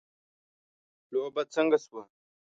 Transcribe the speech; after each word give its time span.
لوبه 1.11 1.41
څنګه 1.53 1.77
شوه 1.85 2.03